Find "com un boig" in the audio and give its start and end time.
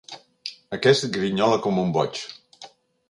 1.67-2.23